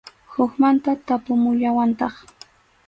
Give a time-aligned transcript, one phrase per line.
[0.33, 2.15] Hukmanta tapumuwallantaq.